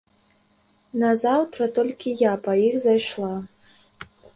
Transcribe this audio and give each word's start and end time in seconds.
Назаўтра 1.03 1.69
толькі 1.77 2.17
я 2.25 2.33
па 2.49 2.59
іх 2.67 2.75
зайшла. 2.91 3.33